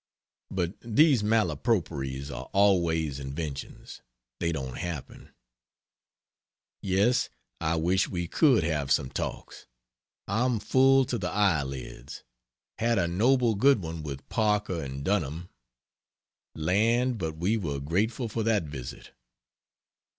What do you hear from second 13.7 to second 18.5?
one with Parker and Dunham land, but we were grateful for